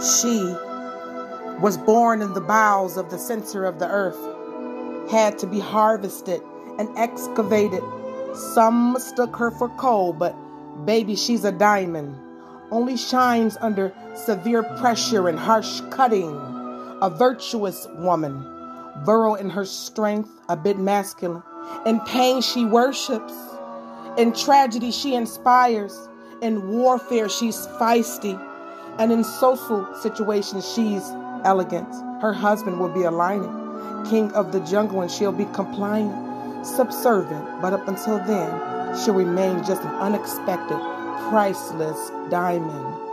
She 0.00 0.40
was 1.60 1.76
born 1.76 2.22
in 2.22 2.32
the 2.32 2.40
bowels 2.40 2.96
of 2.96 3.10
the 3.10 3.18
center 3.18 3.66
of 3.66 3.78
the 3.78 3.86
earth, 3.86 4.18
had 5.10 5.38
to 5.40 5.46
be 5.46 5.60
harvested 5.60 6.40
and 6.78 6.88
excavated. 6.96 7.82
Some 8.54 8.94
mistook 8.94 9.36
her 9.36 9.50
for 9.50 9.68
coal, 9.76 10.14
but 10.14 10.34
baby, 10.86 11.16
she's 11.16 11.44
a 11.44 11.52
diamond. 11.52 12.16
Only 12.70 12.96
shines 12.96 13.58
under 13.60 13.92
severe 14.14 14.62
pressure 14.62 15.28
and 15.28 15.38
harsh 15.38 15.82
cutting. 15.90 16.34
A 17.02 17.10
virtuous 17.10 17.86
woman, 17.98 18.42
virile 19.04 19.34
in 19.34 19.50
her 19.50 19.66
strength, 19.66 20.30
a 20.48 20.56
bit 20.56 20.78
masculine. 20.78 21.42
In 21.84 22.00
pain, 22.00 22.40
she 22.40 22.64
worships. 22.64 23.34
In 24.16 24.32
tragedy, 24.32 24.92
she 24.92 25.14
inspires. 25.14 26.08
In 26.40 26.70
warfare, 26.70 27.28
she's 27.28 27.66
feisty. 27.78 28.38
And 28.98 29.12
in 29.12 29.24
social 29.24 29.86
situations, 29.96 30.70
she's 30.70 31.10
elegant. 31.44 31.88
Her 32.20 32.32
husband 32.32 32.78
will 32.80 32.88
be 32.88 33.04
a 33.04 33.10
lion, 33.10 34.04
king 34.08 34.32
of 34.32 34.52
the 34.52 34.60
jungle, 34.60 35.00
and 35.00 35.10
she'll 35.10 35.32
be 35.32 35.46
compliant, 35.52 36.66
subservient. 36.66 37.62
But 37.62 37.72
up 37.72 37.88
until 37.88 38.18
then, 38.18 38.50
she'll 38.98 39.14
remain 39.14 39.64
just 39.64 39.82
an 39.82 39.94
unexpected, 39.96 40.78
priceless 41.30 42.10
diamond. 42.30 43.09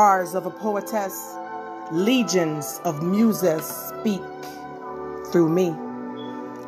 Memoirs 0.00 0.34
of 0.34 0.46
a 0.46 0.50
poetess, 0.50 1.36
legions 1.92 2.80
of 2.84 3.02
muses 3.02 3.62
speak 3.66 4.22
through 5.30 5.50
me. 5.50 5.72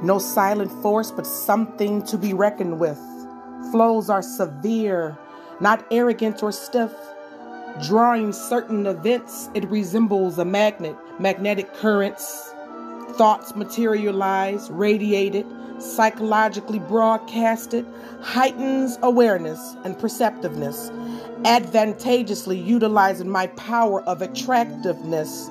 No 0.03 0.19
silent 0.19 0.71
force, 0.83 1.11
but 1.11 1.27
something 1.27 2.03
to 2.03 2.19
be 2.19 2.35
reckoned 2.35 2.79
with. 2.79 2.99
Flows 3.71 4.11
are 4.11 4.21
severe, 4.21 5.17
not 5.61 5.83
arrogant 5.91 6.43
or 6.43 6.53
stiff. 6.53 6.93
Drawing 7.87 8.35
certain 8.35 8.87
events, 8.87 9.49
it 9.55 9.65
resembles 9.71 10.37
a 10.37 10.45
magnet, 10.45 10.95
magnetic 11.19 11.73
currents. 11.73 12.53
Thoughts 13.13 13.57
materialize, 13.57 14.71
radiated, 14.71 15.47
psychologically 15.83 16.79
broadcasted, 16.79 17.87
heightens 18.21 18.99
awareness 19.03 19.77
and 19.85 19.99
perceptiveness 19.99 20.91
advantageously 21.45 22.59
utilizing 22.59 23.29
my 23.29 23.47
power 23.49 24.03
of 24.03 24.23
attractiveness, 24.23 25.51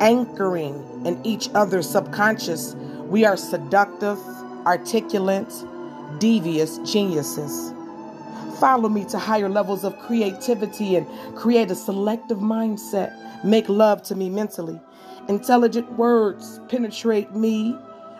anchoring 0.00 0.74
in 1.06 1.24
each 1.24 1.48
other's 1.54 1.88
subconscious. 1.88 2.74
We 3.06 3.24
are 3.24 3.36
seductive, 3.36 4.18
articulate, 4.66 5.52
devious 6.18 6.78
geniuses. 6.78 7.72
Follow 8.58 8.88
me 8.88 9.04
to 9.06 9.18
higher 9.18 9.48
levels 9.48 9.84
of 9.84 9.98
creativity 10.00 10.96
and 10.96 11.06
create 11.36 11.70
a 11.70 11.74
selective 11.74 12.38
mindset. 12.38 13.44
Make 13.44 13.68
love 13.68 14.02
to 14.04 14.14
me 14.14 14.28
mentally. 14.28 14.78
Intelligent 15.28 15.90
words 15.92 16.60
penetrate 16.68 17.34
me. 17.34 17.76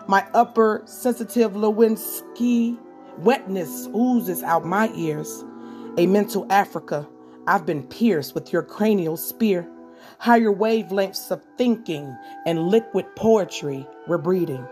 My 0.07 0.25
upper 0.33 0.81
sensitive 0.85 1.53
Lewinsky 1.53 2.77
wetness 3.19 3.87
oozes 3.95 4.43
out 4.43 4.65
my 4.65 4.91
ears 4.95 5.43
a 5.97 6.07
mental 6.07 6.47
Africa. 6.49 7.07
I've 7.47 7.65
been 7.65 7.83
pierced 7.83 8.33
with 8.33 8.53
your 8.53 8.63
cranial 8.63 9.17
spear. 9.17 9.69
Higher 10.19 10.51
wavelengths 10.51 11.31
of 11.31 11.43
thinking 11.57 12.15
and 12.45 12.69
liquid 12.69 13.05
poetry 13.15 13.85
we're 14.07 14.17
breeding. 14.17 14.65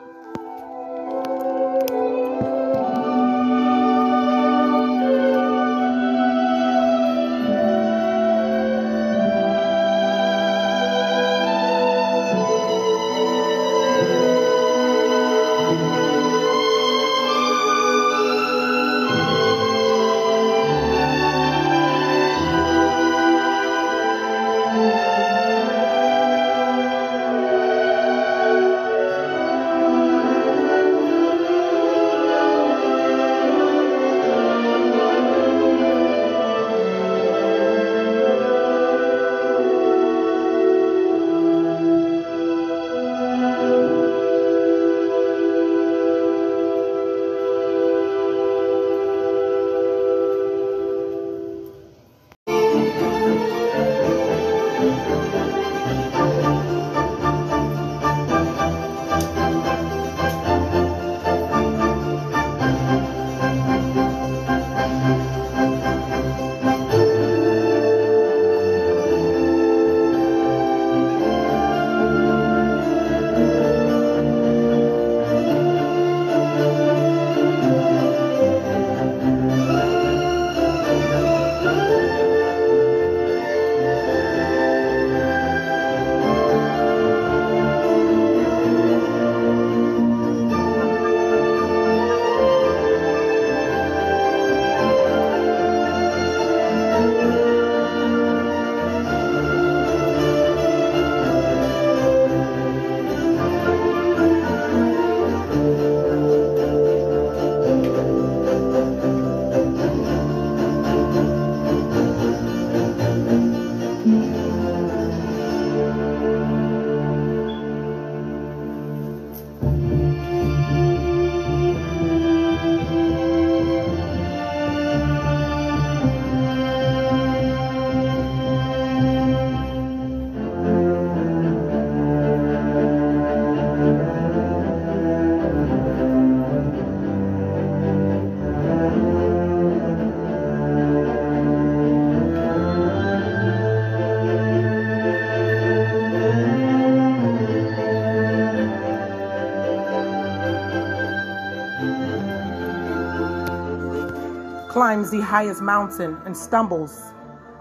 Climbs 154.89 155.12
the 155.12 155.21
highest 155.21 155.62
mountain 155.62 156.19
and 156.25 156.36
stumbles 156.36 157.13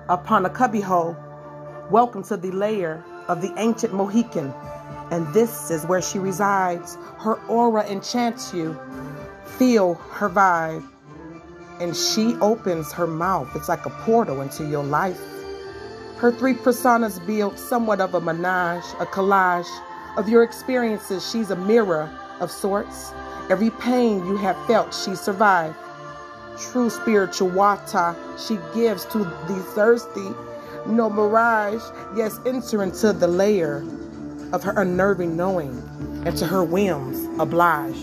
upon 0.09 0.47
a 0.47 0.49
cubbyhole. 0.49 1.15
Welcome 1.91 2.23
to 2.23 2.39
the 2.39 2.51
lair 2.53 3.05
of 3.29 3.43
the 3.43 3.53
ancient 3.59 3.93
Mohican, 3.93 4.55
and 5.11 5.27
this 5.35 5.71
is 5.71 5.85
where 5.85 6.01
she 6.01 6.19
resides. 6.19 6.97
Her 7.19 7.35
aura 7.47 7.85
enchants 7.85 8.55
you. 8.55 8.81
Feel 9.59 9.97
her 10.11 10.31
vibe, 10.31 10.83
and 11.81 11.95
she 11.95 12.35
opens 12.37 12.93
her 12.93 13.07
mouth. 13.07 13.55
It's 13.55 13.69
like 13.69 13.85
a 13.85 13.91
portal 13.91 14.41
into 14.41 14.67
your 14.67 14.85
life. 14.85 15.21
Her 16.17 16.33
three 16.33 16.55
personas 16.55 17.19
build 17.27 17.59
somewhat 17.59 18.01
of 18.01 18.15
a 18.15 18.23
menage, 18.23 18.85
a 19.01 19.05
collage 19.05 19.69
of 20.17 20.31
your 20.31 20.43
experiences. 20.43 21.31
She's 21.31 21.51
a 21.51 21.57
mirror 21.57 22.09
of 22.41 22.51
sorts. 22.51 23.13
Every 23.51 23.69
pain 23.69 24.27
you 24.27 24.39
have 24.39 24.57
felt, 24.67 24.95
she 24.95 25.15
survived. 25.15 25.77
True 26.61 26.91
spiritual 26.91 27.49
water 27.51 28.17
she 28.39 28.59
gives 28.75 29.05
to 29.07 29.19
the 29.19 29.65
thirsty. 29.75 30.29
No 30.87 31.09
mirage, 31.11 31.83
yes, 32.17 32.39
enter 32.47 32.83
into 32.83 33.13
the 33.13 33.29
layer 33.29 33.85
of 34.53 34.63
her 34.65 34.73
unnerving 34.77 35.37
knowing, 35.37 35.83
and 36.25 36.37
to 36.39 36.47
her 36.47 36.65
whims 36.65 37.19
oblige. 37.41 37.97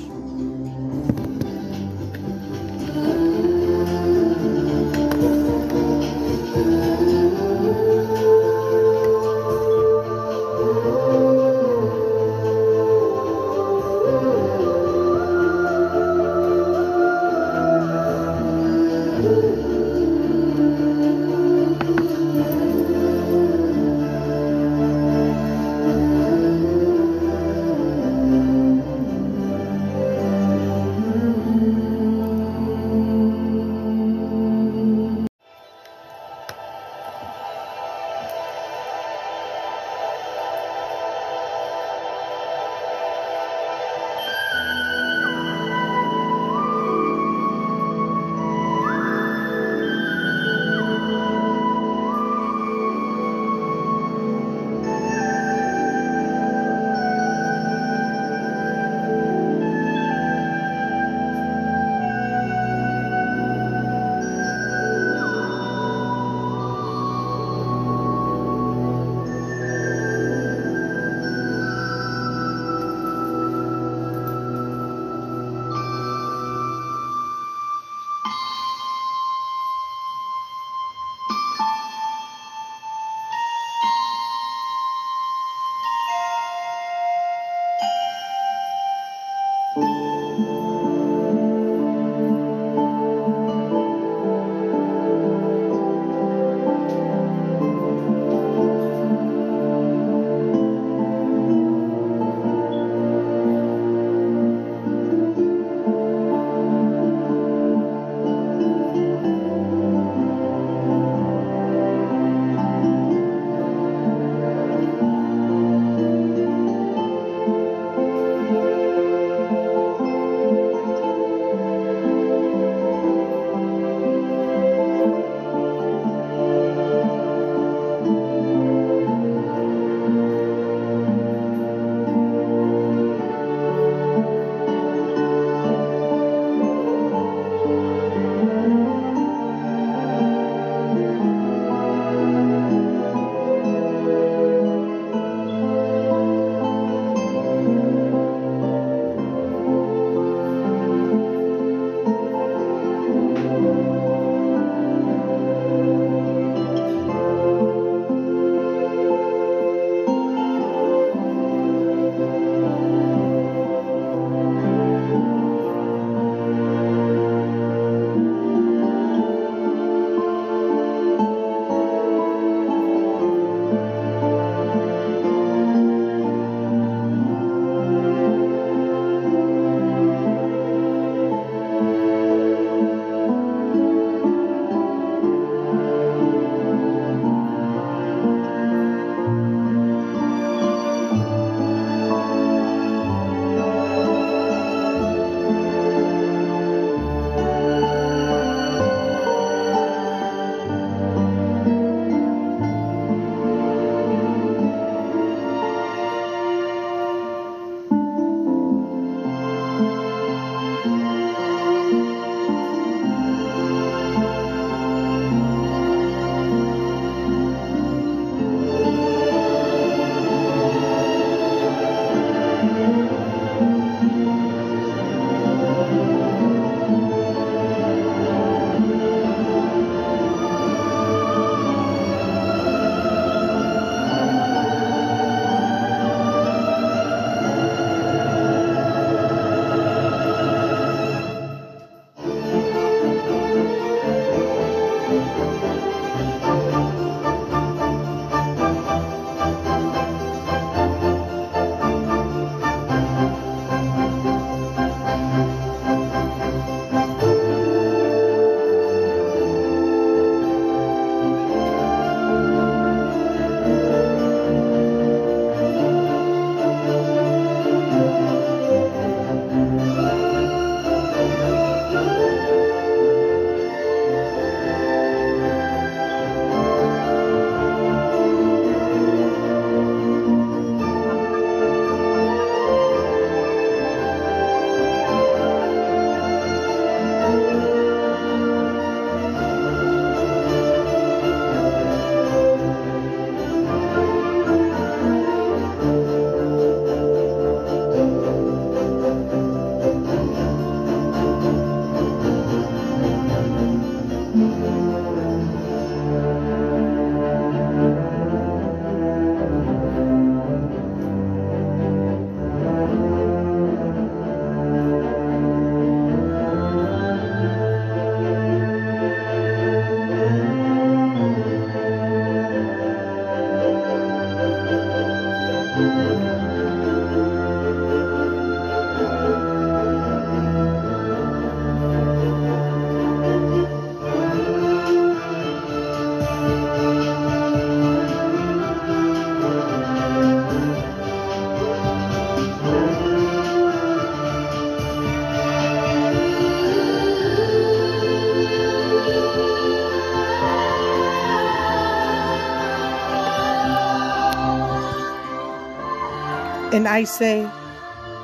And 356.86 356.94
I 356.94 357.04
say, 357.04 357.50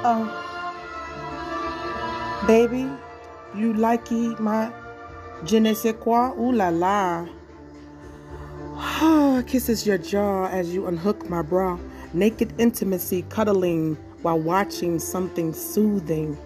oh, 0.06 0.30
baby, 2.45 2.88
you 3.56 3.74
likey 3.74 4.39
my 4.39 4.71
je 5.43 5.58
ne 5.58 5.74
sais 5.74 5.93
quoi? 5.93 6.36
Ooh 6.38 6.52
la 6.52 6.69
la. 6.69 7.26
Kisses 9.47 9.88
your 9.88 9.97
jaw 9.97 10.45
as 10.45 10.76
you 10.76 10.86
unhook 10.86 11.28
my 11.28 11.41
bra. 11.41 11.80
Naked 12.13 12.54
intimacy, 12.60 13.24
cuddling 13.30 13.97
while 14.21 14.38
watching 14.38 15.00
something 15.00 15.54
soothing. 15.54 16.38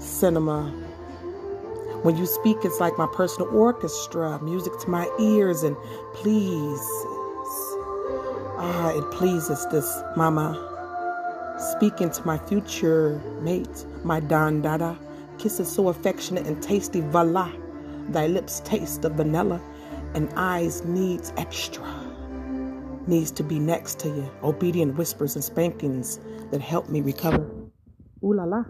Cinema. 0.00 0.72
When 2.02 2.16
you 2.16 2.26
speak, 2.26 2.56
it's 2.64 2.80
like 2.80 2.98
my 2.98 3.06
personal 3.14 3.48
orchestra, 3.56 4.40
music 4.42 4.76
to 4.80 4.90
my 4.90 5.08
ears, 5.20 5.62
and 5.62 5.76
please, 6.14 6.84
ah, 8.58 8.92
it 8.96 9.08
pleases 9.12 9.64
this 9.70 9.88
mama. 10.16 10.70
Speaking 11.62 12.10
to 12.10 12.26
my 12.26 12.38
future 12.38 13.20
mate, 13.40 13.86
my 14.02 14.18
Don 14.18 14.62
Dada, 14.62 14.98
kisses 15.38 15.70
so 15.70 15.88
affectionate 15.88 16.44
and 16.44 16.60
tasty, 16.60 17.00
voila. 17.00 17.52
Thy 18.08 18.26
lips 18.26 18.60
taste 18.64 19.04
of 19.04 19.12
vanilla, 19.12 19.60
and 20.14 20.28
eyes 20.34 20.84
needs 20.84 21.32
extra. 21.36 21.84
Needs 23.06 23.30
to 23.32 23.44
be 23.44 23.60
next 23.60 24.00
to 24.00 24.08
you. 24.08 24.28
Obedient 24.42 24.96
whispers 24.96 25.36
and 25.36 25.44
spankings 25.44 26.18
that 26.50 26.60
help 26.60 26.88
me 26.88 27.00
recover. 27.00 27.48
Ooh 28.24 28.34
la 28.34 28.44
la. 28.44 28.64